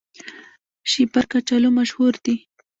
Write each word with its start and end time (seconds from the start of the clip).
شیبر 0.91 1.25
کچالو 1.31 1.69
مشهور 1.77 2.13
دي؟ 2.23 2.35